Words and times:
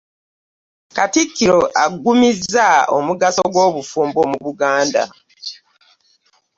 Katikkiro 0.95 1.59
agumizza 1.83 2.69
omugaso 2.97 3.41
gw'obufumbo 3.53 4.21
mu 4.29 4.37
Buganda 4.45 5.03